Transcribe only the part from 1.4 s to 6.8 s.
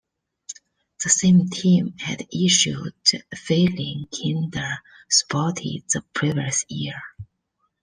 team had issued "Feelin' Kinda Sporty" the previous